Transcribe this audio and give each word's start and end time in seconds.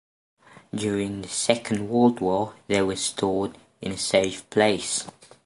During 0.73 1.21
the 1.21 1.27
Second 1.27 1.87
World 1.87 2.21
War, 2.21 2.55
they 2.65 2.81
were 2.81 2.95
stored 2.95 3.55
in 3.83 3.91
a 3.91 3.97
safe 3.99 4.49
place. 4.49 5.05